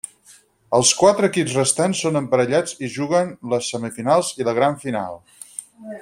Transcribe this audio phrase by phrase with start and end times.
[0.77, 5.21] Els quatre equips restants són emparellats i juguen les semifinals i la gran final.